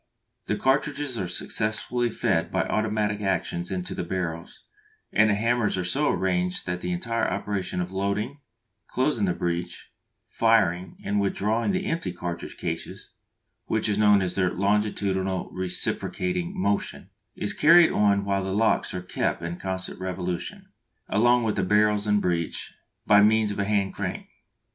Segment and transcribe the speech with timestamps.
[0.47, 4.63] The cartridges are successively fed by automatic actions into the barrels,
[5.13, 8.39] and the hammers are so arranged that the entire operation of loading,
[8.87, 9.91] closing the breech,
[10.25, 13.11] firing and withdrawing the empty cartridge cases
[13.67, 19.03] (which is known as their "longitudinal reciprocating motion") is carried on while the locks are
[19.03, 20.69] kept in constant revolution,
[21.09, 22.73] along with the barrels and breech,
[23.05, 24.25] by means of a hand crank.